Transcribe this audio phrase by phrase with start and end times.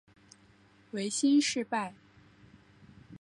[0.93, 1.93] 维新事败。